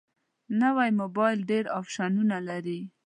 [0.61, 2.79] نوی موبایل ډېر اپشنونه لري